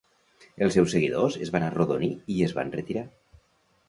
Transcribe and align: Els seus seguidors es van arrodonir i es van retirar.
Els 0.67 0.77
seus 0.77 0.87
seguidors 0.95 1.37
es 1.47 1.51
van 1.55 1.65
arrodonir 1.65 2.09
i 2.37 2.39
es 2.47 2.57
van 2.61 2.73
retirar. 2.77 3.05